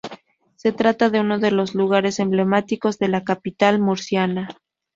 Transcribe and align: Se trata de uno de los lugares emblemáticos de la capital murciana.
Se 0.55 0.71
trata 0.71 1.11
de 1.11 1.19
uno 1.19 1.37
de 1.37 1.51
los 1.51 1.75
lugares 1.75 2.17
emblemáticos 2.17 2.97
de 2.97 3.07
la 3.07 3.23
capital 3.23 3.79
murciana. 3.79 4.49